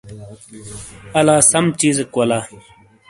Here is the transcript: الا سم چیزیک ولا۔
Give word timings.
الا 1.17 1.35
سم 1.49 1.65
چیزیک 1.79 2.11
ولا۔ 2.19 2.39